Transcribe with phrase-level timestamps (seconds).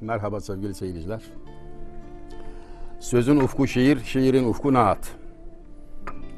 [0.00, 1.22] Merhaba sevgili seyirciler.
[3.00, 5.16] Sözün ufku şiir, şiirin ufku naat.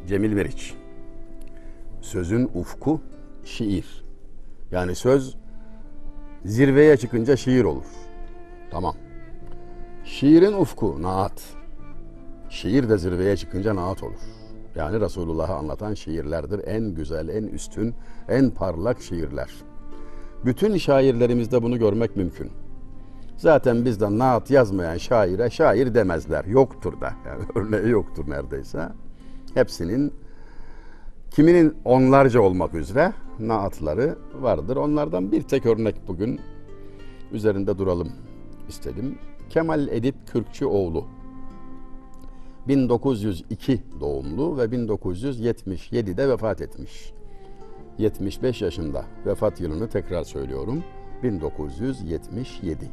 [0.07, 0.75] Cemil Meriç.
[2.01, 3.01] Sözün ufku
[3.45, 4.05] şiir.
[4.71, 5.37] Yani söz
[6.45, 7.85] zirveye çıkınca şiir olur.
[8.71, 8.95] Tamam.
[10.05, 11.43] Şiirin ufku naat.
[12.49, 14.21] Şiir de zirveye çıkınca naat olur.
[14.77, 16.61] Yani Resulullah'ı anlatan şiirlerdir.
[16.67, 17.95] En güzel, en üstün,
[18.29, 19.51] en parlak şiirler.
[20.45, 22.51] Bütün şairlerimizde bunu görmek mümkün.
[23.41, 26.45] Zaten bizden naat yazmayan şaire şair demezler.
[26.45, 27.13] Yoktur da.
[27.27, 28.89] Yani örneği yoktur neredeyse.
[29.55, 30.13] Hepsinin
[31.31, 34.77] kiminin onlarca olmak üzere naatları vardır.
[34.77, 36.41] Onlardan bir tek örnek bugün
[37.33, 38.09] üzerinde duralım
[38.69, 39.19] istedim.
[39.51, 41.05] Kemal Edip Kürkçüoğlu
[42.69, 47.13] 1902 doğumlu ve 1977'de vefat etmiş.
[47.99, 49.05] 75 yaşında.
[49.27, 50.85] Vefat yılını tekrar söylüyorum.
[51.23, 52.91] 1977.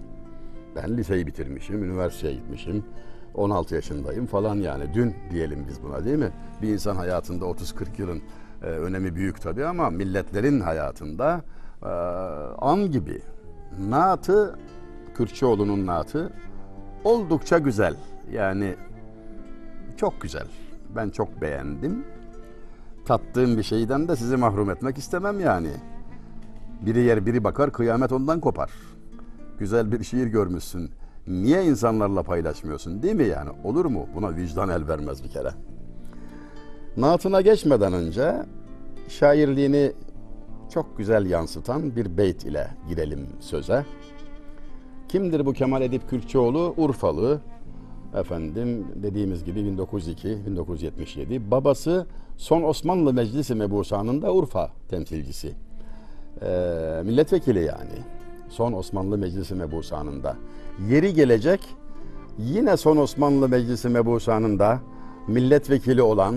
[0.83, 2.83] Ben liseyi bitirmişim, üniversiteye gitmişim.
[3.33, 4.93] 16 yaşındayım falan yani.
[4.93, 6.31] Dün diyelim biz buna değil mi?
[6.61, 8.21] Bir insan hayatında 30-40 yılın
[8.61, 11.41] e, önemi büyük tabii ama milletlerin hayatında
[11.83, 11.87] e,
[12.57, 13.21] an gibi.
[13.89, 14.59] Naatı,
[15.15, 16.33] Kürtçeoğlu'nun naatı
[17.03, 17.95] oldukça güzel.
[18.31, 18.75] Yani
[19.97, 20.47] çok güzel.
[20.95, 22.05] Ben çok beğendim.
[23.05, 25.71] Tattığım bir şeyden de sizi mahrum etmek istemem yani.
[26.81, 28.71] Biri yer biri bakar kıyamet ondan kopar.
[29.59, 30.91] Güzel bir şiir görmüşsün.
[31.27, 33.49] Niye insanlarla paylaşmıyorsun değil mi yani?
[33.63, 34.05] Olur mu?
[34.15, 35.49] Buna vicdan el vermez bir kere.
[36.97, 38.35] Naatına geçmeden önce
[39.07, 39.91] şairliğini
[40.73, 43.85] çok güzel yansıtan bir beyt ile girelim söze.
[45.09, 46.73] Kimdir bu Kemal Edip Kürkçoğlu?
[46.77, 47.41] Urfalı.
[48.15, 51.51] Efendim dediğimiz gibi 1902-1977.
[51.51, 55.53] Babası son Osmanlı Meclisi Mebusanı'nda Urfa temsilcisi.
[56.41, 58.16] Ee, milletvekili yani.
[58.49, 60.35] Son Osmanlı Meclisi Mebusanı'nda.
[60.89, 61.75] Yeri gelecek
[62.37, 64.79] yine son Osmanlı Meclisi Mebusanı'nda
[65.27, 66.35] milletvekili olan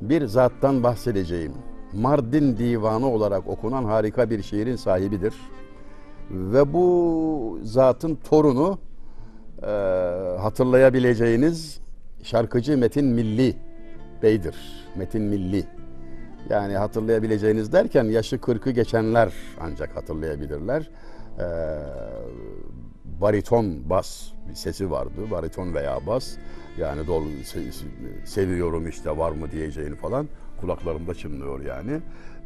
[0.00, 1.52] bir zattan bahsedeceğim.
[1.92, 5.34] Mardin Divanı olarak okunan harika bir şiirin sahibidir.
[6.30, 8.78] Ve bu zatın torunu
[9.62, 9.66] e,
[10.40, 11.80] hatırlayabileceğiniz
[12.22, 13.56] şarkıcı Metin Milli
[14.22, 14.56] Bey'dir.
[14.96, 15.64] Metin Milli.
[16.50, 20.90] Yani hatırlayabileceğiniz derken yaşı 40'ı geçenler ancak hatırlayabilirler.
[21.38, 21.46] E,
[23.20, 25.30] bariton bas bir sesi vardı.
[25.30, 26.36] Bariton veya bas.
[26.78, 30.28] Yani se- seviyorum işte var mı diyeceğini falan
[30.60, 31.92] kulaklarımda çınlıyor yani.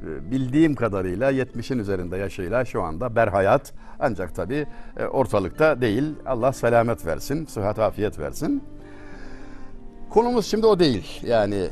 [0.06, 4.66] E, Bildiğim kadarıyla 70'in üzerinde yaşıyla şu anda berhayat ancak tabii
[4.96, 6.04] e, ortalıkta değil.
[6.26, 8.62] Allah selamet versin, sıhhat afiyet versin.
[10.10, 11.20] Konumuz şimdi o değil.
[11.26, 11.68] Yani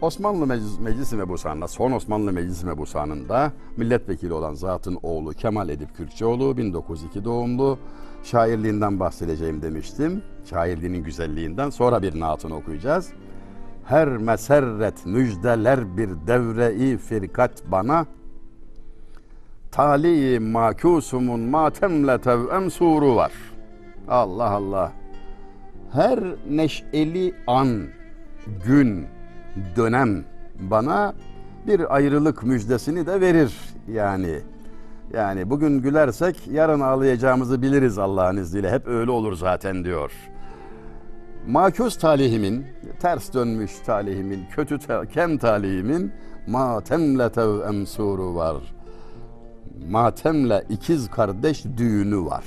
[0.00, 6.56] Osmanlı Meclis, Meclisi Mebusanı'nda, son Osmanlı Meclisi Mebusanı'nda milletvekili olan zatın oğlu Kemal Edip Kürkçoğlu
[6.56, 7.78] 1902 doğumlu.
[8.22, 10.22] Şairliğinden bahsedeceğim demiştim.
[10.50, 13.12] Şairliğinin güzelliğinden sonra bir naatını okuyacağız.
[13.84, 18.06] Her meserret müjdeler bir devre-i firkat bana.
[19.72, 23.32] Tali makusumun matemle tevem suru var.
[24.08, 24.92] Allah Allah.
[25.92, 26.20] Her
[26.50, 27.82] neşeli an,
[28.66, 29.06] gün,
[29.76, 30.24] dönem
[30.60, 31.14] bana
[31.66, 33.54] bir ayrılık müjdesini de verir
[33.92, 34.40] yani.
[35.14, 38.70] Yani bugün gülersek yarın ağlayacağımızı biliriz Allah'ın izniyle.
[38.70, 40.12] Hep öyle olur zaten diyor.
[41.46, 42.66] Makus talihimin,
[43.00, 46.12] ters dönmüş talihimin, kötü te- kem talihimin
[46.46, 48.56] matemle tevem suru var.
[49.90, 52.44] Matemle ikiz kardeş düğünü var.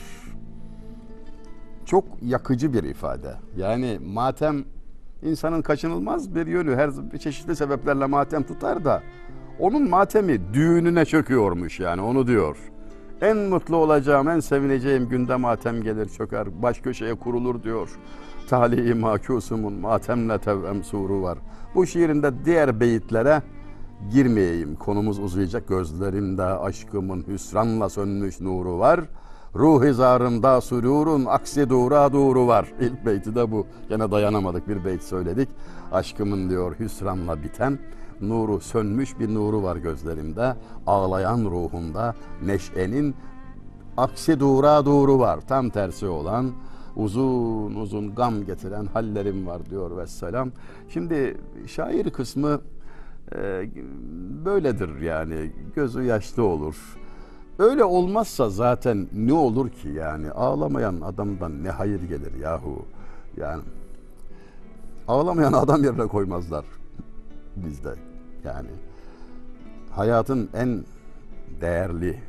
[1.85, 3.33] Çok yakıcı bir ifade.
[3.57, 4.65] Yani matem
[5.23, 6.75] insanın kaçınılmaz bir yönü.
[6.75, 9.03] Her çeşitli sebeplerle matem tutar da
[9.59, 12.57] onun matemi düğününe çöküyormuş yani onu diyor.
[13.21, 17.89] En mutlu olacağım, en sevineceğim günde matem gelir çöker, baş köşeye kurulur diyor.
[18.49, 21.37] Talihi makusumun matemle tevem suru var.
[21.75, 23.41] Bu şiirinde diğer beyitlere
[24.11, 24.75] girmeyeyim.
[24.75, 25.67] Konumuz uzayacak.
[25.67, 28.99] Gözlerimde aşkımın hüsranla sönmüş nuru var.
[29.55, 32.71] Ruh hizarımda sürurun aksi dura duru var.
[32.79, 33.67] İlk beyti de bu.
[33.89, 35.49] Gene dayanamadık bir beyt söyledik.
[35.91, 37.79] Aşkımın diyor hüsranla biten
[38.21, 40.55] nuru sönmüş bir nuru var gözlerimde.
[40.87, 42.15] Ağlayan ruhumda
[42.45, 43.15] neşenin
[43.97, 45.39] aksi dura duru var.
[45.47, 46.51] Tam tersi olan
[46.95, 50.51] uzun uzun gam getiren hallerim var diyor vesselam.
[50.89, 51.37] Şimdi
[51.67, 52.61] şair kısmı
[53.35, 53.69] e,
[54.45, 56.75] böyledir yani gözü yaşlı olur.
[57.59, 62.85] Öyle olmazsa zaten ne olur ki yani ağlamayan adamdan ne hayır gelir yahu.
[63.37, 63.63] Yani
[65.07, 66.65] ağlamayan adam yerine koymazlar
[67.55, 67.93] bizde
[68.45, 68.69] yani.
[69.91, 70.83] Hayatın en
[71.61, 72.19] değerli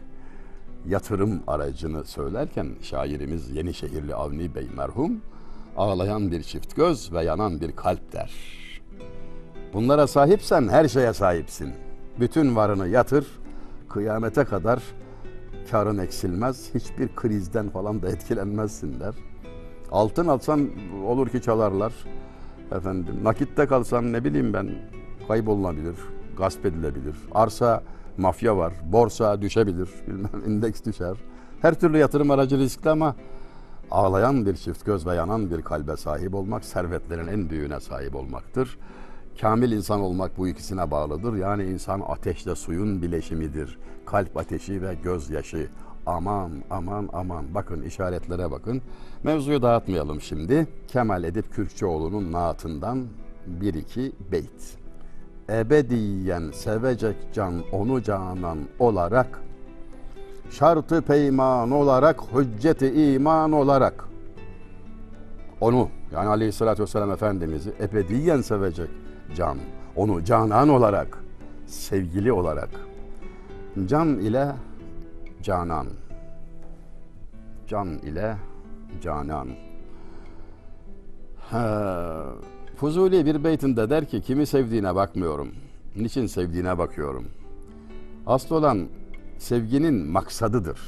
[0.87, 5.21] yatırım aracını söylerken şairimiz Yenişehirli Avni Bey merhum
[5.77, 8.33] ağlayan bir çift göz ve yanan bir kalp der.
[9.73, 11.75] Bunlara sahipsen her şeye sahipsin.
[12.21, 13.27] Bütün varını yatır,
[13.89, 14.83] kıyamete kadar
[15.71, 19.15] karın eksilmez, hiçbir krizden falan da etkilenmezsin der.
[19.91, 20.71] Altın alsan
[21.07, 21.93] olur ki çalarlar.
[22.73, 24.71] Efendim nakitte kalsan ne bileyim ben
[25.29, 25.97] kaybolunabilir,
[26.37, 27.17] gasp edilebilir.
[27.33, 27.83] Arsa
[28.19, 31.17] mafya var, borsa düşebilir, bilmem indeks düşer.
[31.63, 33.17] Her türlü yatırım aracı riskli ama
[33.91, 38.79] ağlayan bir çift göz ve yanan bir kalbe sahip olmak servetlerin en büyüğüne sahip olmaktır.
[39.41, 41.35] Kamil insan olmak bu ikisine bağlıdır.
[41.35, 43.79] Yani insan ateşle suyun bileşimidir.
[44.07, 45.69] Kalp ateşi ve gözyaşı.
[46.07, 48.83] Aman aman aman bakın işaretlere bakın.
[49.23, 50.67] Mevzuyu dağıtmayalım şimdi.
[50.89, 53.07] Kemal Edip Kürkçoğlu'nun naatından
[53.47, 54.79] bir iki beyt.
[55.51, 59.41] Ebediyen sevecek can onu canan olarak
[60.51, 64.05] şartı peyman olarak hücceti iman olarak
[65.61, 68.89] onu yani aleyhissalatü vesselam Efendimiz'i ebediyen sevecek
[69.37, 69.59] can.
[69.97, 71.19] Onu canan olarak,
[71.67, 72.71] sevgili olarak.
[73.87, 74.53] Can ile
[75.43, 75.87] canan.
[77.69, 78.37] Can ile
[79.03, 79.49] canan.
[81.51, 82.25] Ha,
[82.77, 85.49] Fuzuli bir beytinde der ki kimi sevdiğine bakmıyorum.
[85.97, 87.25] Niçin sevdiğine bakıyorum.
[88.27, 88.89] Asıl olan
[89.39, 90.81] sevginin maksadıdır.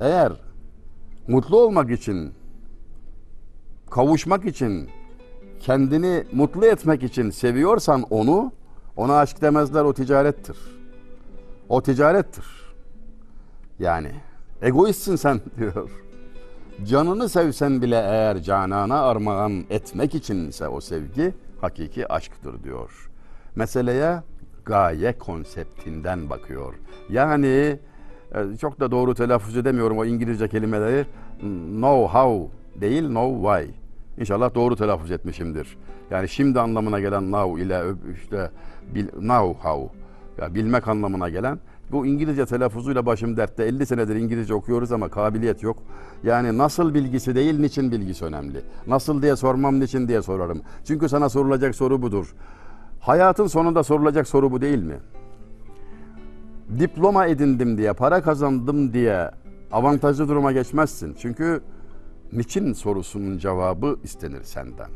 [0.00, 0.32] Eğer
[1.28, 2.32] mutlu olmak için,
[3.90, 4.88] kavuşmak için,
[5.60, 8.52] kendini mutlu etmek için seviyorsan onu,
[8.96, 10.56] ona aşk demezler o ticarettir.
[11.68, 12.44] O ticarettir.
[13.78, 14.10] Yani
[14.62, 15.90] egoistsin sen diyor.
[16.84, 23.10] Canını sevsen bile eğer canana armağan etmek içinse o sevgi hakiki aşktır diyor.
[23.56, 24.22] Meseleye
[24.64, 26.74] gaye konseptinden bakıyor.
[27.10, 27.78] Yani
[28.34, 31.06] e, çok da doğru telaffuz edemiyorum o İngilizce kelimeleri.
[31.40, 33.79] Know how değil know why.
[34.20, 35.78] İnşallah doğru telaffuz etmişimdir.
[36.10, 37.82] Yani şimdi anlamına gelen now ile
[38.14, 38.50] işte
[38.94, 39.96] bil, know how
[40.38, 41.58] ya bilmek anlamına gelen
[41.92, 45.78] bu İngilizce telaffuzuyla başım dertte 50 senedir İngilizce okuyoruz ama kabiliyet yok.
[46.24, 48.62] Yani nasıl bilgisi değil niçin bilgisi önemli.
[48.86, 50.62] Nasıl diye sormam niçin diye sorarım.
[50.84, 52.34] Çünkü sana sorulacak soru budur.
[53.00, 54.96] Hayatın sonunda sorulacak soru bu değil mi?
[56.78, 59.30] Diploma edindim diye, para kazandım diye
[59.72, 61.16] avantajlı duruma geçmezsin.
[61.20, 61.62] Çünkü
[62.32, 64.90] niçin sorusunun cevabı istenir senden.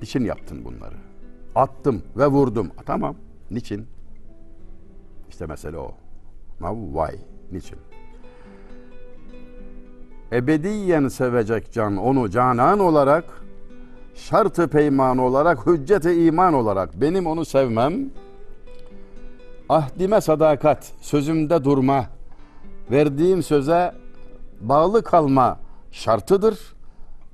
[0.00, 0.96] Niçin yaptın bunları?
[1.54, 2.70] Attım ve vurdum.
[2.86, 3.16] Tamam.
[3.50, 3.86] Niçin?
[5.28, 5.94] İşte mesele o.
[6.60, 7.20] Now why?
[7.52, 7.78] Niçin?
[10.32, 13.24] Ebediyen sevecek can onu canan olarak,
[14.14, 18.10] şartı peyman olarak, hücceti iman olarak benim onu sevmem,
[19.68, 22.06] ahdime sadakat, sözümde durma,
[22.90, 23.94] verdiğim söze
[24.60, 25.58] bağlı kalma
[25.96, 26.74] şartıdır.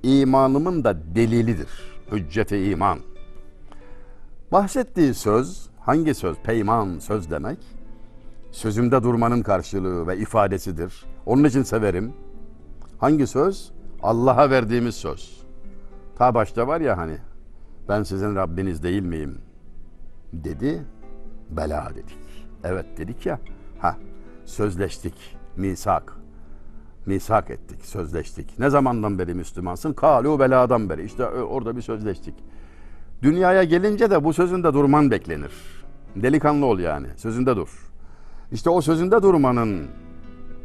[0.03, 1.69] İmanımın da delilidir.
[2.11, 2.99] Hücceti iman.
[4.51, 6.37] Bahsettiği söz, hangi söz?
[6.37, 7.59] Peyman söz demek.
[8.51, 11.05] Sözümde durmanın karşılığı ve ifadesidir.
[11.25, 12.13] Onun için severim.
[12.99, 13.71] Hangi söz?
[14.03, 15.43] Allah'a verdiğimiz söz.
[16.17, 17.17] Ta başta var ya hani
[17.89, 19.37] ben sizin Rabbiniz değil miyim?
[20.33, 20.85] Dedi.
[21.49, 22.17] Bela dedik.
[22.63, 23.39] Evet dedik ya.
[23.79, 23.97] Ha
[24.45, 25.37] sözleştik.
[25.57, 26.22] Misak.
[27.05, 28.59] Misak ettik, sözleştik.
[28.59, 29.93] Ne zamandan beri Müslümansın?
[29.93, 31.03] Kalu beladan beri.
[31.03, 32.35] İşte orada bir sözleştik.
[33.21, 35.51] Dünyaya gelince de bu sözünde durman beklenir.
[36.15, 37.07] Delikanlı ol yani.
[37.17, 37.91] Sözünde dur.
[38.51, 39.87] İşte o sözünde durmanın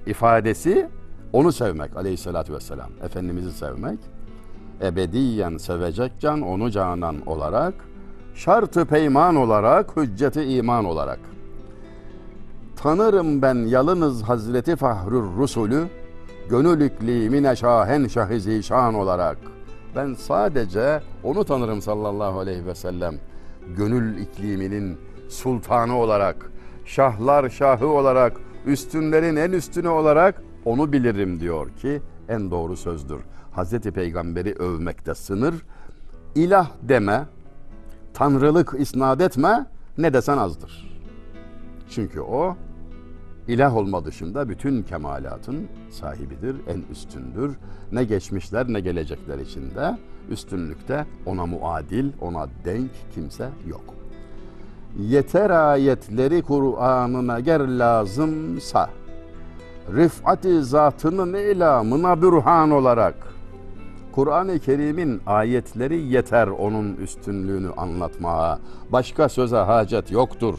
[0.07, 0.89] ifadesi
[1.33, 2.91] onu sevmek aleyhissalatü vesselam.
[3.03, 3.99] Efendimiz'i sevmek.
[4.83, 7.75] Ebediyen sevecek can onu canan olarak,
[8.35, 11.21] şartı peyman olarak, hücceti iman olarak.
[12.77, 15.89] Tanırım ben yalınız Hazreti Fahrur Rusulü,
[16.51, 19.39] gönül iklimine şahen şahi zişan olarak.
[19.97, 23.15] Ben sadece onu tanırım sallallahu aleyhi ve sellem.
[23.77, 26.51] Gönül ikliminin sultanı olarak,
[26.85, 28.33] şahlar şahı olarak,
[28.67, 33.21] üstünlerin en üstünü olarak onu bilirim diyor ki en doğru sözdür.
[33.53, 35.55] Hazreti Peygamber'i övmekte sınır,
[36.35, 37.27] ilah deme,
[38.15, 39.67] tanrılık isnat etme,
[39.99, 41.01] ne desen azdır.
[41.91, 42.57] Çünkü o
[43.49, 47.57] ilah olma dışında bütün kemalatın sahibidir, en üstündür.
[47.93, 49.99] Ne geçmişler ne gelecekler içinde
[50.31, 53.95] üstünlükte ona muadil, ona denk kimse yok.
[54.99, 58.91] Yeter ayetleri Kur'an'ına ger lazımsa,
[59.97, 63.15] rifati zatının ilamına bürhan olarak,
[64.13, 68.59] Kur'an-ı Kerim'in ayetleri yeter onun üstünlüğünü anlatmaya.
[68.93, 70.59] Başka söze hacet yoktur.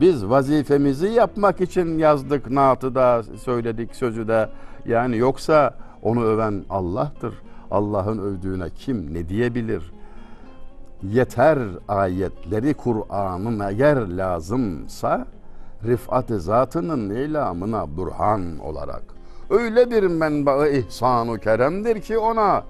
[0.00, 4.48] Biz vazifemizi yapmak için yazdık, naatı da söyledik, sözü de.
[4.86, 7.34] Yani yoksa onu öven Allah'tır.
[7.70, 9.92] Allah'ın övdüğüne kim ne diyebilir?
[11.02, 15.26] Yeter ayetleri Kur'an'ın eğer lazımsa
[15.84, 19.02] rifat-ı zatının ilamına burhan olarak.
[19.50, 22.64] Öyle bir menba ihsanu keremdir ki ona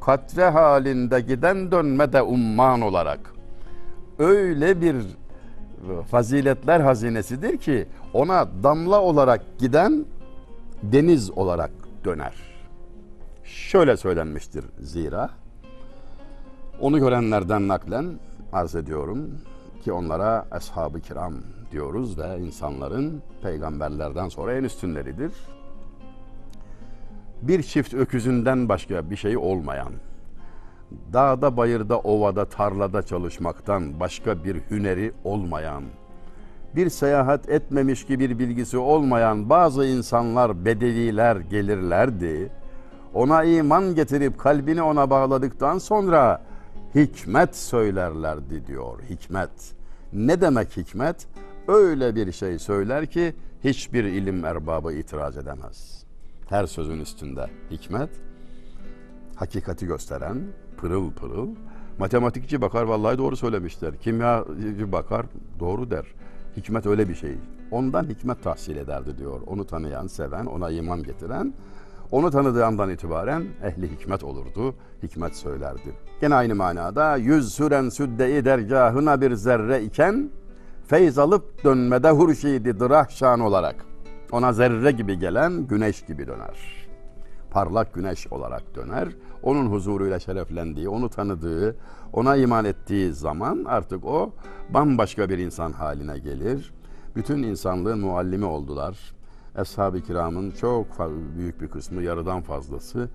[0.00, 3.20] katre halinde giden dönme de umman olarak.
[4.18, 4.96] Öyle bir
[6.10, 10.04] faziletler hazinesidir ki ona damla olarak giden
[10.82, 11.70] deniz olarak
[12.04, 12.34] döner.
[13.44, 15.30] Şöyle söylenmiştir zira.
[16.80, 18.06] Onu görenlerden naklen
[18.52, 19.30] arz ediyorum
[19.84, 21.34] ki onlara ashab-ı kiram
[21.72, 25.32] diyoruz ve insanların peygamberlerden sonra en üstünleridir.
[27.42, 29.92] Bir çift öküzünden başka bir şey olmayan,
[31.12, 35.84] dağda, bayırda, ovada, tarlada çalışmaktan başka bir hüneri olmayan,
[36.76, 42.50] bir seyahat etmemiş ki bir bilgisi olmayan bazı insanlar, bedeviler gelirlerdi.
[43.14, 46.42] Ona iman getirip kalbini ona bağladıktan sonra
[46.94, 49.02] hikmet söylerlerdi diyor.
[49.10, 49.74] Hikmet.
[50.12, 51.26] Ne demek hikmet?
[51.68, 53.34] Öyle bir şey söyler ki
[53.64, 56.04] hiçbir ilim erbabı itiraz edemez.
[56.48, 58.10] Her sözün üstünde hikmet,
[59.36, 60.42] hakikati gösteren,
[60.82, 61.48] pırıl pırıl.
[61.98, 63.96] Matematikçi bakar vallahi doğru söylemişler.
[63.96, 65.26] Kimyacı bakar
[65.60, 66.06] doğru der.
[66.56, 67.34] Hikmet öyle bir şey.
[67.70, 69.40] Ondan hikmet tahsil ederdi diyor.
[69.46, 71.54] Onu tanıyan, seven, ona iman getiren,
[72.10, 74.74] onu tanıdığı andan itibaren ehli hikmet olurdu.
[75.02, 75.92] Hikmet söylerdi.
[76.20, 80.30] Gene aynı manada yüz süren südde-i dergahına bir zerre iken
[80.86, 83.84] feyz alıp dönmede hurşidi dırahşan olarak
[84.32, 86.81] ona zerre gibi gelen güneş gibi döner.
[87.52, 89.08] Parlak güneş olarak döner.
[89.42, 91.76] Onun huzuruyla şereflendiği, onu tanıdığı,
[92.12, 94.32] ona iman ettiği zaman artık o
[94.70, 96.72] bambaşka bir insan haline gelir.
[97.16, 99.14] Bütün insanlığın muallimi oldular.
[99.56, 100.86] Ashab-ı kiramın çok
[101.36, 103.08] büyük bir kısmı, yarıdan fazlası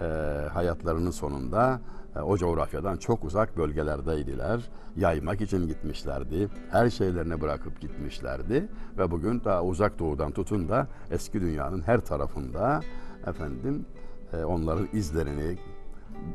[0.00, 0.04] e,
[0.52, 1.80] hayatlarının sonunda
[2.16, 4.70] e, o coğrafyadan çok uzak bölgelerdeydiler.
[4.96, 6.48] Yaymak için gitmişlerdi.
[6.70, 8.68] Her şeylerini bırakıp gitmişlerdi.
[8.98, 12.80] Ve bugün daha uzak doğudan tutun da eski dünyanın her tarafında
[13.26, 13.86] efendim
[14.32, 15.58] e, onların izlerini,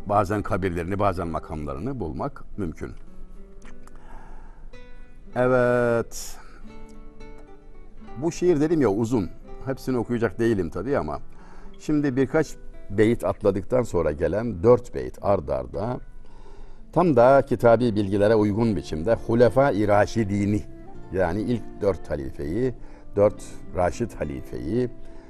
[0.05, 2.91] bazen kabirlerini, bazen makamlarını bulmak mümkün.
[5.35, 6.37] Evet.
[8.17, 9.29] Bu şiir dedim ya uzun.
[9.65, 11.19] Hepsini okuyacak değilim tabii ama
[11.79, 12.55] şimdi birkaç
[12.89, 15.99] beyit atladıktan sonra gelen dört beyit ard arda
[16.93, 19.87] tam da kitabi bilgilere uygun biçimde Hulefa-i
[21.13, 22.73] yani ilk dört halifeyi,
[23.15, 23.43] dört
[23.75, 24.89] Raşid halifeyi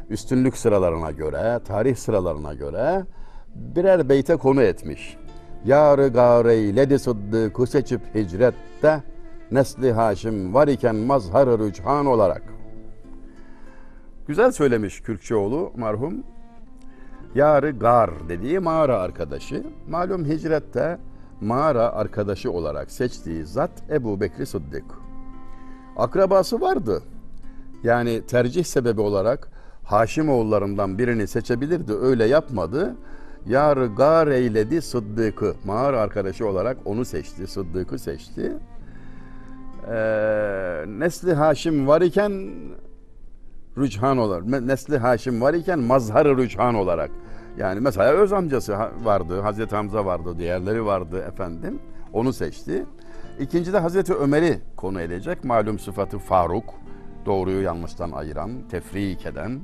[0.10, 3.06] üstünlük sıralarına göre, tarih sıralarına göre
[3.56, 5.18] birer beyte konu etmiş.
[5.66, 9.04] Yarı gareyledi sıddıkı seçip hicrette
[9.52, 12.44] nesli Haşim var iken mazhar-ı rüçhan olarak.
[14.28, 16.24] Güzel söylemiş Kürkçeoğlu marhum.
[17.36, 19.64] Yarı gar dediği mağara arkadaşı.
[19.90, 20.98] Malum hicrette
[21.42, 24.86] mağara arkadaşı olarak seçtiği zat Ebu Bekri Sıddık.
[25.98, 27.04] Akrabası vardı.
[27.84, 29.59] Yani tercih sebebi olarak
[29.90, 31.94] Haşim oğullarından birini seçebilirdi.
[31.94, 32.96] Öyle yapmadı.
[33.46, 35.54] Yarı gar eyledi Sıddık'ı.
[35.66, 37.48] Mağara arkadaşı olarak onu seçti.
[37.48, 38.54] Sıddık'ı seçti.
[39.92, 42.52] Ee, nesli Haşim var iken
[43.78, 47.12] rüçhan olarak, nesli Haşim var iken mazhar rüçhan olarak.
[47.58, 51.80] Yani mesela öz amcası vardı, Hazreti Hamza vardı, diğerleri vardı efendim.
[52.14, 52.86] Onu seçti.
[53.40, 55.44] İkinci de Hazreti Ömer'i konu edecek.
[55.44, 56.74] Malum sıfatı Faruk,
[57.26, 59.60] doğruyu yanlıştan ayıran, tefrik eden.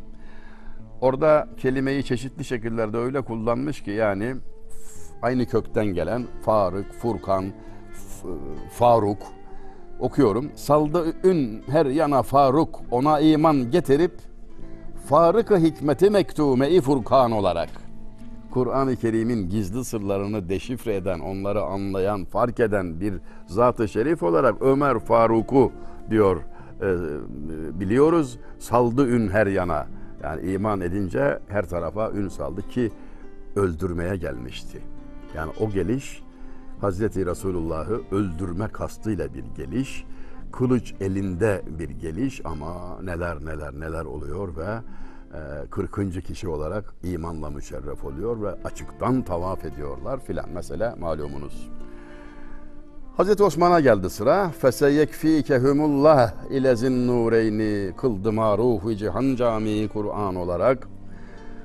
[1.06, 4.36] Orada kelimeyi çeşitli şekillerde öyle kullanmış ki yani
[5.22, 7.46] aynı kökten gelen Faruk, Furkan,
[8.72, 9.18] Faruk,
[10.00, 10.52] okuyorum.
[10.56, 14.12] Saldı ün her yana Faruk ona iman getirip
[15.10, 17.70] Farık-ı hikmeti mektume-i Furkan olarak
[18.52, 23.14] Kur'an-ı Kerim'in gizli sırlarını deşifre eden, onları anlayan, fark eden bir
[23.48, 25.72] zat-ı şerif olarak Ömer Faruk'u
[26.10, 26.38] diyor
[26.82, 26.90] e,
[27.80, 28.40] biliyoruz.
[28.60, 29.88] Saldı ün her yana.
[30.24, 32.92] Yani iman edince her tarafa ün saldı ki
[33.56, 34.82] öldürmeye gelmişti.
[35.36, 36.24] Yani o geliş
[36.82, 40.06] Hazreti Resulullah'ı öldürme kastıyla bir geliş,
[40.52, 44.82] kılıç elinde bir geliş ama neler neler neler oluyor ve
[45.72, 46.26] 40.
[46.26, 50.50] kişi olarak imanla müşerref oluyor ve açıktan tavaf ediyorlar filan.
[50.54, 51.70] Mesela malumunuz.
[53.18, 54.50] Hazreti Osman'a geldi sıra.
[54.50, 60.88] Feseyekfikehumullah ile zinnureyni kıldı maruhu cihan cami Kur'an olarak.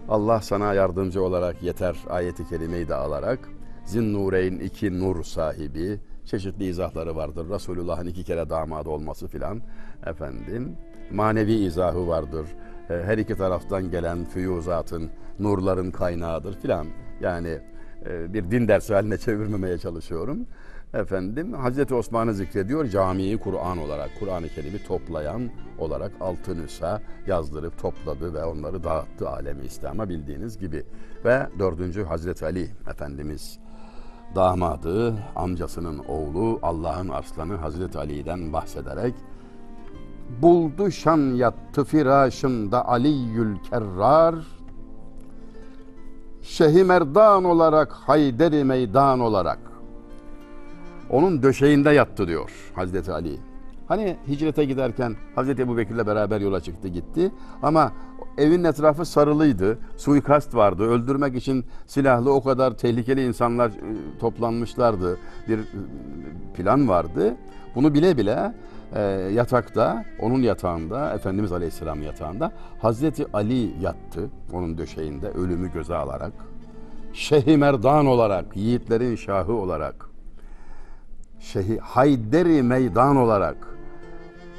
[0.09, 3.39] Allah sana yardımcı olarak yeter ayeti kerimeyi de alarak
[3.85, 7.51] Zinnureyn iki nur sahibi, çeşitli izahları vardır.
[7.51, 9.61] Resulullah'ın iki kere damadı olması filan
[10.07, 10.77] efendim.
[11.13, 12.47] Manevi izahı vardır.
[12.91, 16.87] E, Her iki taraftan gelen füyuzatın, nurların kaynağıdır filan.
[17.21, 17.59] Yani
[18.07, 20.47] e, bir din dersi haline çevirmemeye çalışıyorum.
[20.95, 28.35] Efendim Hazreti Osman'ı zikrediyor camiyi Kur'an olarak, Kur'an-ı Kerim'i toplayan olarak altı nüsa yazdırıp topladı
[28.35, 30.87] ve onları dağıttı alemi İslam'a bildiğiniz gibi.
[31.25, 33.59] Ve dördüncü Hazreti Ali Efendimiz
[34.35, 39.15] damadı, amcasının oğlu Allah'ın arslanı Hazreti Ali'den bahsederek
[40.43, 44.35] buldu şan yattı firaşımda Aliyyül Kerrar
[46.43, 49.70] Şehi Merdan olarak Hayderi Meydan olarak
[51.11, 53.37] onun döşeğinde yattı diyor Hazreti Ali.
[53.89, 57.93] Hani hicrete giderken Hazreti Ebu Bekir'le beraber yola çıktı gitti ama
[58.39, 59.79] evin etrafı sarılıydı.
[59.97, 60.83] Suikast vardı.
[60.83, 65.19] Öldürmek için silahlı o kadar tehlikeli insanlar e, toplanmışlardı.
[65.49, 65.65] Bir e,
[66.57, 67.35] plan vardı.
[67.75, 68.55] Bunu bile bile
[68.95, 69.01] e,
[69.35, 72.53] yatakta, onun yatağında, Efendimiz Aleyhisselam yatağında
[72.83, 76.33] Hazreti Ali yattı onun döşeğinde ölümü göze alarak.
[77.13, 80.10] Şeyh Merdan olarak, yiğitlerin şahı olarak,
[81.41, 83.57] Şeyh Hayderi Meydan olarak,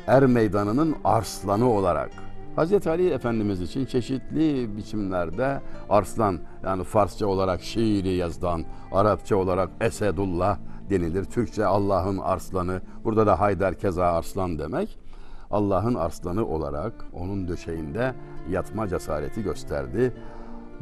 [0.08, 2.12] Er Meydanı'nın arslanı olarak
[2.56, 10.58] Hazreti Ali Efendimiz için çeşitli biçimlerde arslan yani Farsça olarak şiiri yazdan, Arapça olarak Esedullah
[10.90, 11.26] denilir.
[11.26, 12.82] Türkçe Allah'ın arslanı.
[13.04, 15.00] Burada da Haydar keza arslan demek.
[15.52, 18.14] Allah'ın arslanı olarak onun döşeğinde
[18.50, 20.14] yatma cesareti gösterdi.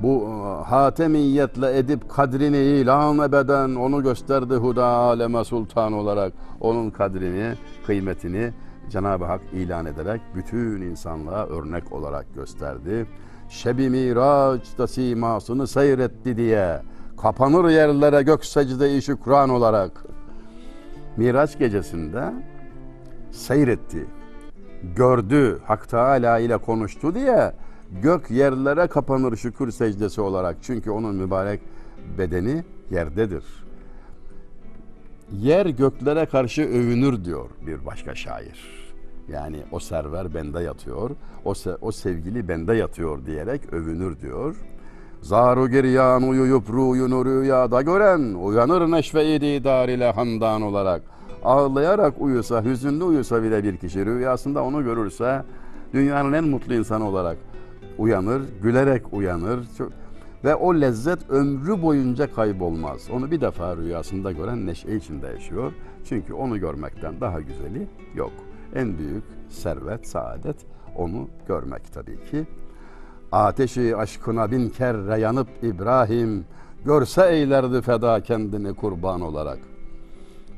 [0.03, 6.34] Bu e, hatemiyetle edip kadrini ilan ebeden onu gösterdi huda aleme sultan olarak.
[6.62, 7.53] Onun kadrini,
[7.86, 8.53] kıymetini
[8.89, 13.06] Cenab-ı Hak ilan ederek bütün insanlığa örnek olarak gösterdi.
[13.50, 16.82] Şebi Miraç'ta simasını seyretti diye
[17.22, 20.06] kapanır yerlere gök secde-i şükran olarak
[21.18, 22.34] Miraç gecesinde
[23.32, 24.08] seyretti,
[24.96, 27.53] gördü, Hak Teala ile konuştu diye
[28.01, 30.58] gök yerlere kapanır şükür secdesi olarak.
[30.62, 31.60] Çünkü onun mübarek
[32.17, 33.43] bedeni yerdedir.
[35.32, 38.80] Yer göklere karşı övünür diyor bir başka şair.
[39.32, 41.10] Yani o server bende yatıyor,
[41.45, 44.56] o, se- o sevgili bende yatıyor diyerek övünür diyor.
[45.21, 51.02] Zaru giryan uyuyup ruyunu rüyada gören uyanır neşve-i didar ile handan olarak.
[51.43, 55.43] Ağlayarak uyusa, hüzünlü uyusa bile bir kişi rüyasında onu görürse
[55.93, 57.38] dünyanın en mutlu insanı olarak
[57.99, 59.67] uyanır, gülerek uyanır.
[59.77, 59.91] Çok-
[60.43, 63.09] Ve o lezzet ömrü boyunca kaybolmaz.
[63.13, 65.71] Onu bir defa rüyasında gören neşe içinde yaşıyor.
[66.05, 68.31] Çünkü onu görmekten daha güzeli yok.
[68.75, 70.55] En büyük servet, saadet
[70.97, 72.47] onu görmek tabii ki.
[73.31, 76.45] Ateşi aşkına bin kere yanıp İbrahim
[76.85, 79.59] görse eylerdi feda kendini kurban olarak.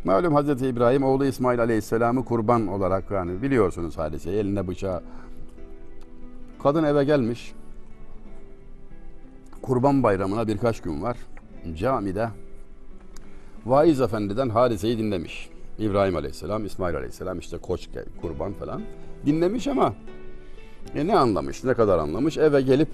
[0.05, 5.03] Malum Hazreti İbrahim oğlu İsmail Aleyhisselam'ı kurban olarak yani biliyorsunuz hadiseyi eline bıçağı.
[6.63, 7.53] Kadın eve gelmiş.
[9.61, 11.17] Kurban bayramına birkaç gün var.
[11.75, 12.29] Camide
[13.65, 15.49] vaiz efendiden hadiseyi dinlemiş.
[15.79, 17.89] İbrahim Aleyhisselam, İsmail Aleyhisselam işte koç
[18.21, 18.81] kurban falan.
[19.25, 19.93] Dinlemiş ama
[20.95, 22.37] e ne anlamış, ne kadar anlamış?
[22.37, 22.89] Eve gelip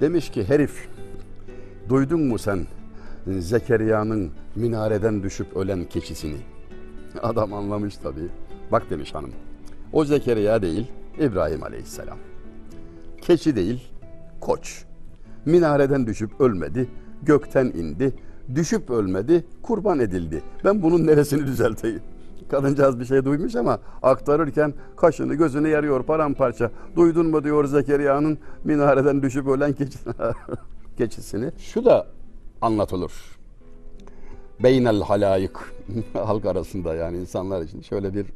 [0.00, 0.88] demiş ki herif
[1.88, 2.66] duydun mu sen
[3.26, 6.38] Zekeriya'nın minareden düşüp ölen keçisini?
[7.22, 8.28] Adam anlamış tabii.
[8.72, 9.32] Bak demiş hanım.
[9.92, 10.86] O Zekeriya değil,
[11.20, 12.31] İbrahim Aleyhisselam.
[13.22, 13.80] Keçi değil,
[14.40, 14.84] koç.
[15.44, 16.88] Minareden düşüp ölmedi,
[17.22, 18.14] gökten indi,
[18.54, 20.42] düşüp ölmedi, kurban edildi.
[20.64, 22.02] Ben bunun neresini düzelteyim?
[22.50, 26.70] Kadıncağız bir şey duymuş ama aktarırken kaşını gözünü yarıyor paramparça.
[26.96, 29.98] Duydun mu diyor Zekeriya'nın minareden düşüp ölen keçi,
[30.98, 31.50] keçisini.
[31.58, 32.06] Şu da
[32.60, 33.12] anlatılır.
[34.62, 35.74] Beynel halayık
[36.12, 38.26] halk arasında yani insanlar için şöyle bir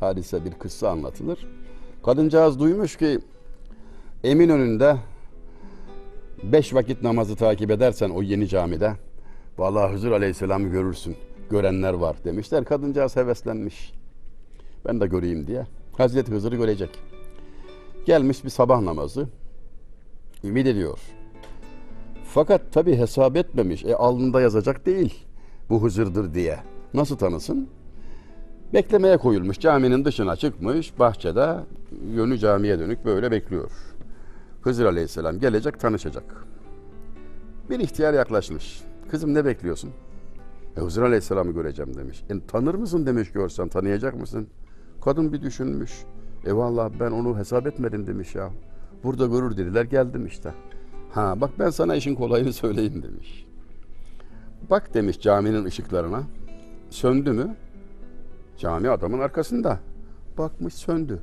[0.00, 1.46] hadise bir kıssa anlatılır.
[2.04, 3.20] Kadıncağız duymuş ki
[4.26, 4.96] Eminönü'nde
[6.42, 8.92] beş vakit namazı takip edersen o yeni camide
[9.58, 11.16] vallahi Hızır Aleyhisselam'ı görürsün.
[11.50, 12.64] Görenler var demişler.
[12.64, 13.92] Kadıncağız heveslenmiş.
[14.86, 15.66] Ben de göreyim diye.
[15.98, 16.90] Hazreti Hızır'ı görecek.
[18.06, 19.28] Gelmiş bir sabah namazı.
[20.44, 20.98] Ümit ediyor.
[22.24, 23.84] Fakat tabi hesap etmemiş.
[23.84, 25.26] E alnında yazacak değil.
[25.70, 26.58] Bu Hızır'dır diye.
[26.94, 27.68] Nasıl tanısın?
[28.74, 29.60] Beklemeye koyulmuş.
[29.60, 30.98] Caminin dışına çıkmış.
[30.98, 31.56] Bahçede
[32.14, 33.85] yönü camiye dönük böyle bekliyor.
[34.66, 36.24] Hızır Aleyhisselam gelecek tanışacak.
[37.70, 38.82] Bir ihtiyar yaklaşmış.
[39.10, 39.90] Kızım ne bekliyorsun?
[40.76, 42.24] E, Hızır Aleyhisselam'ı göreceğim demiş.
[42.30, 44.48] E, tanır mısın demiş görsem tanıyacak mısın?
[45.04, 45.92] Kadın bir düşünmüş.
[46.46, 48.50] E vallahi ben onu hesap etmedim demiş ya.
[49.04, 50.54] Burada görür dediler geldim işte.
[51.12, 53.46] Ha bak ben sana işin kolayını söyleyeyim demiş.
[54.70, 56.22] Bak demiş caminin ışıklarına.
[56.90, 57.56] söndü mü?
[58.58, 59.80] Cami adamın arkasında.
[60.38, 61.22] Bakmış söndü.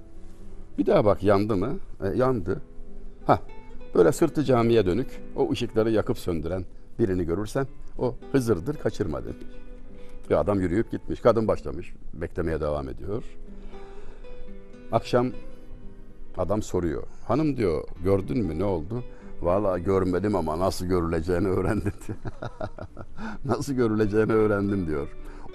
[0.77, 1.77] Bir daha bak yandı mı?
[2.03, 2.61] E, yandı.
[3.25, 3.39] Ha,
[3.95, 6.65] böyle sırtı camiye dönük o ışıkları yakıp söndüren
[6.99, 7.67] birini görürsen
[7.99, 9.45] o Hızır'dır kaçırma demiş.
[10.29, 11.19] Ve adam yürüyüp gitmiş.
[11.19, 11.93] Kadın başlamış.
[12.13, 13.23] Beklemeye devam ediyor.
[14.91, 15.27] Akşam
[16.37, 17.03] adam soruyor.
[17.27, 19.03] Hanım diyor gördün mü ne oldu?
[19.41, 21.93] Valla görmedim ama nasıl görüleceğini öğrendim.
[23.45, 25.07] nasıl görüleceğini öğrendim diyor.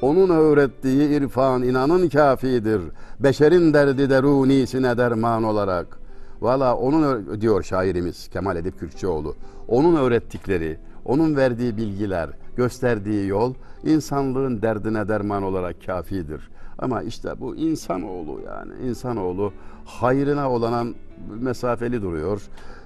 [0.03, 2.83] Onun öğrettiği irfan inanın kafidir.
[3.21, 5.99] Beşerin derdi derunisine derman olarak.
[6.41, 9.35] Valla onun diyor şairimiz Kemal Edip Kürkçüoğlu.
[9.69, 16.51] Onun öğrettikleri, onun verdiği bilgiler, gösterdiği yol insanlığın derdine derman olarak kafidir.
[16.79, 19.53] Ama işte bu insanoğlu yani insanoğlu
[19.85, 20.95] hayrına olanan
[21.41, 22.43] mesafeli duruyor.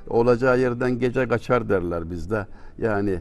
[0.08, 2.46] Olacağı yerden gece kaçar derler bizde.
[2.78, 3.20] Yani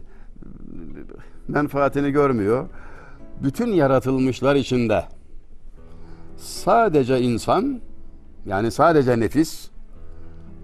[1.47, 2.65] menfaatini görmüyor.
[3.43, 5.03] Bütün yaratılmışlar içinde
[6.37, 7.81] sadece insan
[8.45, 9.70] yani sadece nefis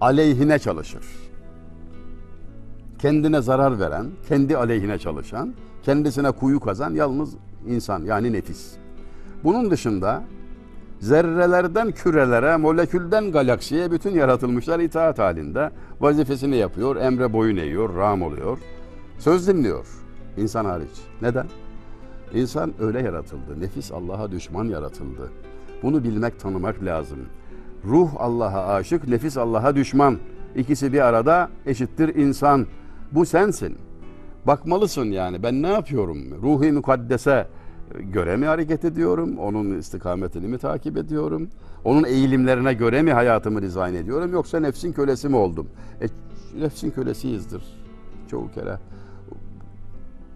[0.00, 1.04] aleyhine çalışır.
[2.98, 7.34] Kendine zarar veren, kendi aleyhine çalışan, kendisine kuyu kazan yalnız
[7.66, 8.72] insan yani nefis.
[9.44, 10.24] Bunun dışında
[11.00, 18.58] zerrelerden kürelere, molekülden galaksiye bütün yaratılmışlar itaat halinde vazifesini yapıyor, emre boyun eğiyor, ram oluyor.
[19.18, 19.86] Söz dinliyor
[20.36, 21.00] insan hariç.
[21.22, 21.46] Neden?
[22.34, 23.60] İnsan öyle yaratıldı.
[23.60, 25.30] Nefis Allah'a düşman yaratıldı.
[25.82, 27.18] Bunu bilmek, tanımak lazım.
[27.84, 30.18] Ruh Allah'a aşık, nefis Allah'a düşman.
[30.56, 32.66] İkisi bir arada eşittir insan.
[33.12, 33.76] Bu sensin.
[34.46, 36.42] Bakmalısın yani ben ne yapıyorum?
[36.42, 37.46] Ruhi mukaddese
[38.12, 39.38] göre mi hareket ediyorum?
[39.38, 41.48] Onun istikametini mi takip ediyorum?
[41.84, 44.32] Onun eğilimlerine göre mi hayatımı dizayn ediyorum?
[44.32, 45.68] Yoksa nefsin kölesi mi oldum?
[46.02, 46.06] E,
[46.60, 47.62] nefsin kölesiyizdir
[48.30, 48.78] çoğu kere.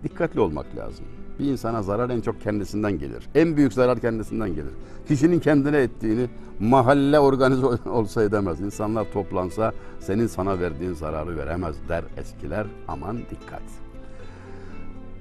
[0.05, 1.05] Dikkatli olmak lazım.
[1.39, 3.29] Bir insana zarar en çok kendisinden gelir.
[3.35, 4.73] En büyük zarar kendisinden gelir.
[5.09, 6.29] Kişinin kendine ettiğini
[6.61, 8.61] mahalle organize olsa edemez.
[8.61, 12.67] İnsanlar toplansa senin sana verdiğin zararı veremez der eskiler.
[12.89, 13.63] Aman dikkat.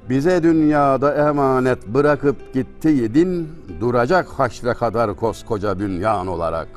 [0.09, 6.67] Bize dünyada emanet bırakıp gitti din, duracak haşre kadar koskoca bünyan olarak.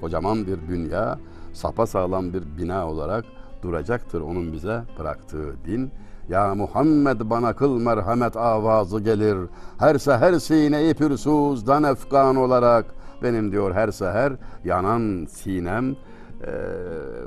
[0.00, 1.18] Kocaman bir dünya,
[1.52, 3.24] sapasağlam bir bina olarak
[3.62, 5.90] duracaktır onun bize bıraktığı din.
[6.28, 9.38] Ya Muhammed bana kıl merhamet avazı gelir.
[9.78, 12.86] Her seher sine-i pürsuzdan efkan olarak.
[13.22, 14.32] Benim diyor her seher
[14.64, 15.96] yanan sinem
[16.42, 16.50] e,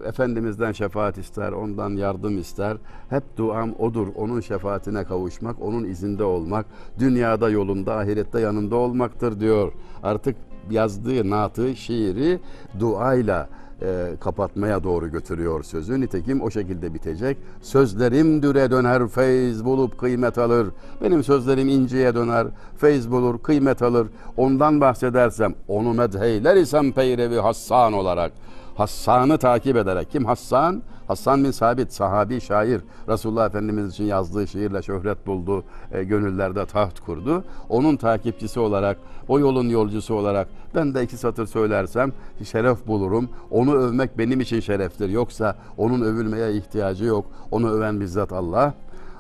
[0.08, 2.78] Efendimiz'den şefaat ister, ondan yardım ister.
[3.10, 6.66] Hep duam odur, onun şefaatine kavuşmak, onun izinde olmak,
[7.00, 9.72] dünyada yolunda, ahirette yanında olmaktır diyor.
[10.04, 10.36] Artık
[10.72, 12.40] yazdığı naatı, şiiri
[12.80, 13.50] duayla
[13.82, 16.02] e, kapatmaya doğru götürüyor sözü.
[16.02, 17.38] Nitekim o şekilde bitecek.
[17.62, 20.68] Sözlerim düre döner, feyz bulup kıymet alır.
[21.02, 24.08] Benim sözlerim inceye döner, feyz bulur, kıymet alır.
[24.38, 28.32] Ondan bahsedersem, onu medheyler isem peyrevi Hassan olarak.
[28.76, 30.12] Hassan'ı takip ederek.
[30.12, 30.82] Kim Hassan?
[31.10, 32.82] Hassan bin Sabit, sahabi şair.
[33.08, 37.44] Resulullah Efendimiz için yazdığı şiirle şöhret buldu, e, gönüllerde taht kurdu.
[37.70, 42.12] Onun takipçisi olarak, o yolun yolcusu olarak ben de iki satır söylersem
[42.44, 43.30] şeref bulurum.
[43.52, 45.10] Onu övmek benim için şereftir.
[45.10, 47.26] Yoksa onun övülmeye ihtiyacı yok.
[47.52, 48.74] Onu öven bizzat Allah.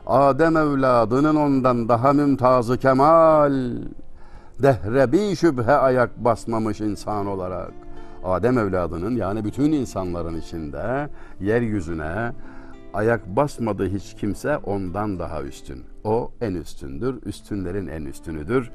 [0.08, 3.54] Adem evladının ondan daha mümtazı kemal.
[4.60, 7.89] Dehre bir şüphe ayak basmamış insan olarak.
[8.24, 12.32] Adem evladının yani bütün insanların içinde yeryüzüne
[12.94, 15.84] ayak basmadı hiç kimse ondan daha üstün.
[16.04, 18.72] O en üstündür, üstünlerin en üstünüdür.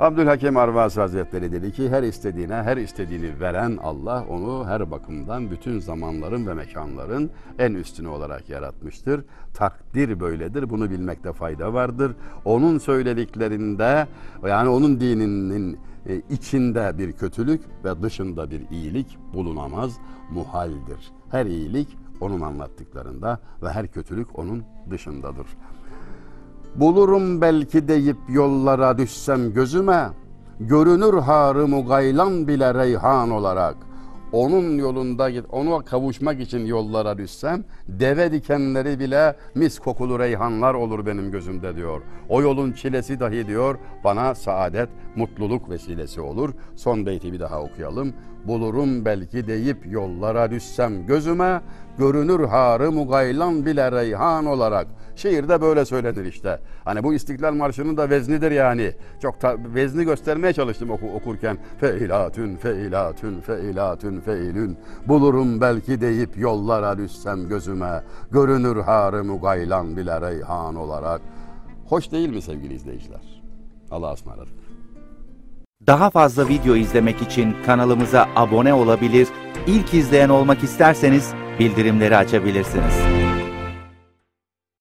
[0.00, 5.80] Abdülhakim Arvas Hazretleri dedi ki her istediğine her istediğini veren Allah onu her bakımdan bütün
[5.80, 9.24] zamanların ve mekanların en üstünü olarak yaratmıştır.
[9.54, 10.70] Takdir böyledir.
[10.70, 12.12] Bunu bilmekte fayda vardır.
[12.44, 14.06] Onun söylediklerinde
[14.46, 19.98] yani onun dininin e, içinde bir kötülük ve dışında bir iyilik bulunamaz,
[20.30, 21.12] muhaldir.
[21.30, 25.46] Her iyilik onun anlattıklarında ve her kötülük onun dışındadır.
[26.74, 30.10] Bulurum belki deyip yollara düşsem gözüme,
[30.60, 33.76] görünür harı gaylan bile reyhan olarak.
[34.32, 41.06] Onun yolunda git, ona kavuşmak için yollara düşsem, deve dikenleri bile mis kokulu reyhanlar olur
[41.06, 42.02] benim gözümde diyor.
[42.28, 46.54] O yolun çilesi dahi diyor, bana saadet, mutluluk vesilesi olur.
[46.76, 48.14] Son beyti bir daha okuyalım.
[48.44, 51.60] Bulurum belki deyip yollara düşsem gözüme,
[51.98, 54.86] görünür harı mugaylan bile reyhan olarak.
[55.16, 56.58] Şiirde böyle söylenir işte.
[56.84, 58.92] Hani bu İstiklal Marşı'nın da veznidir yani.
[59.22, 61.58] Çok da vezni göstermeye çalıştım oku, okurken.
[61.80, 64.76] Feilatün, feilatün, feilatün, feilün.
[65.08, 68.02] Bulurum belki deyip yollara düşsem gözüme.
[68.30, 71.20] Görünür harı mugaylan bile reyhan olarak.
[71.88, 73.42] Hoş değil mi sevgili izleyiciler?
[73.90, 74.54] Allah'a ısmarladık.
[75.86, 79.28] Daha fazla video izlemek için kanalımıza abone olabilir,
[79.66, 82.94] ilk izleyen olmak isterseniz bildirimleri açabilirsiniz.